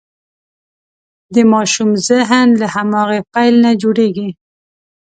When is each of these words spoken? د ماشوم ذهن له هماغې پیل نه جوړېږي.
د 1.33 1.35
ماشوم 1.51 1.89
ذهن 2.07 2.47
له 2.59 2.67
هماغې 2.75 3.19
پیل 3.33 3.53
نه 3.65 3.71
جوړېږي. 3.81 4.29